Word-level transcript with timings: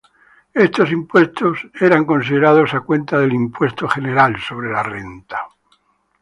Estos 0.65 0.89
impuestos 0.91 1.67
eran 1.79 2.05
considerados 2.05 2.73
a 2.73 2.79
cuenta 2.79 3.19
del 3.19 3.33
impuesto 3.33 3.87
general 3.87 4.35
sobre 4.39 4.71
la 4.71 4.81
renta. 4.81 5.43